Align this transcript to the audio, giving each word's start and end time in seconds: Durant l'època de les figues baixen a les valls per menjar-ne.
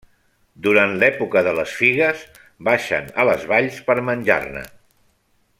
Durant 0.67 0.95
l'època 1.03 1.43
de 1.49 1.53
les 1.59 1.75
figues 1.81 2.25
baixen 2.71 3.13
a 3.25 3.29
les 3.31 3.47
valls 3.55 3.81
per 3.91 4.01
menjar-ne. 4.11 4.69